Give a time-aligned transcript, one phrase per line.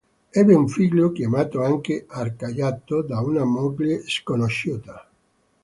[0.31, 5.07] Ebbe un figlio, chiamato anche Arcagato, da una moglie sconosciuta.